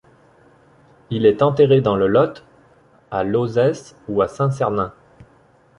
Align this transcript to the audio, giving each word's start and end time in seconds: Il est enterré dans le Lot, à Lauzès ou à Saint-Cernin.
Il 1.11 1.27
est 1.27 1.43
enterré 1.43 1.79
dans 1.79 1.95
le 1.95 2.07
Lot, 2.07 2.43
à 3.11 3.23
Lauzès 3.23 3.95
ou 4.07 4.23
à 4.23 4.27
Saint-Cernin. 4.27 4.95